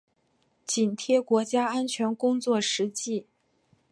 [0.65, 3.27] 紧贴国家安全工作实际